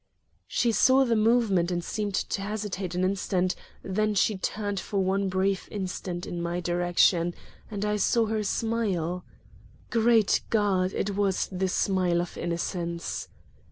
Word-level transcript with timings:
She 0.47 0.71
saw 0.71 1.05
the 1.05 1.15
movement 1.15 1.69
and 1.69 1.83
seemed 1.83 2.15
to 2.15 2.41
hesitate 2.41 2.95
an 2.95 3.03
instant, 3.03 3.53
then 3.83 4.15
she 4.15 4.35
turned 4.35 4.79
for 4.79 4.97
one 4.99 5.29
brief 5.29 5.67
instant 5.69 6.25
in 6.25 6.41
my 6.41 6.59
direction, 6.59 7.35
and 7.69 7.85
I 7.85 7.97
saw 7.97 8.25
her 8.25 8.41
smile. 8.41 9.23
Great 9.91 10.41
God! 10.49 10.91
it 10.93 11.15
was 11.15 11.47
the 11.51 11.67
smile 11.67 12.19
of 12.19 12.35
innocence. 12.35 13.27